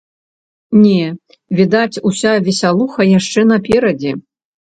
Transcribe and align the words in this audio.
Не, 0.83 1.03
відаць, 1.59 2.01
уся 2.11 2.31
весялуха 2.49 3.01
яшчэ 3.19 3.43
наперадзе. 3.51 4.11